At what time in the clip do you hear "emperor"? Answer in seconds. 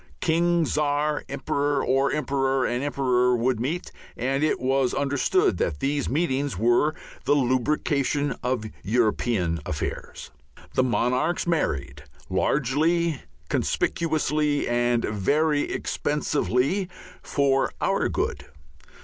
1.29-1.85, 2.11-2.65, 2.83-3.35